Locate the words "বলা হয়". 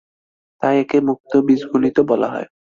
2.03-2.47